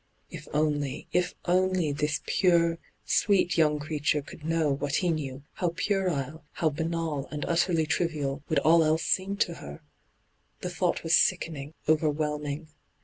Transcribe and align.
If 0.31 0.47
only, 0.51 1.07
if 1.11 1.35
only, 1.45 1.91
this 1.91 2.21
pure, 2.25 2.79
sweet 3.05 3.55
young 3.55 3.77
creature 3.77 4.23
could 4.23 4.43
know 4.43 4.71
what 4.71 4.95
he 4.95 5.09
knew, 5.09 5.43
how 5.53 5.73
puerile, 5.77 6.43
how 6.53 6.71
banal 6.71 7.27
and 7.29 7.45
utterly 7.45 7.85
trivial, 7.85 8.41
would 8.49 8.57
all 8.57 8.83
else 8.83 9.03
seem 9.03 9.37
to 9.37 9.53
her 9.61 9.81
I 9.81 9.83
The 10.61 10.69
thought 10.71 11.03
was 11.03 11.15
sickening, 11.15 11.75
over 11.87 12.09
whelming. 12.09 12.69